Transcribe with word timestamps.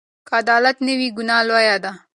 که 0.27 0.33
عدالت 0.41 0.77
نه 0.87 0.93
وي، 0.99 1.07
ګناه 1.17 1.41
لویه 1.47 1.77
ده. 1.83 1.91